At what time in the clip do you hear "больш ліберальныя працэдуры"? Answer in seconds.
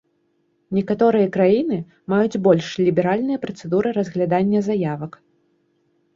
2.47-3.87